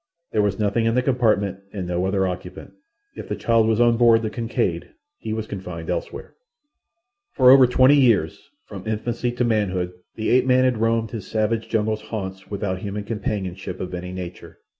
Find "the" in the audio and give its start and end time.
0.95-1.03, 3.29-3.35, 4.23-4.31, 10.15-10.29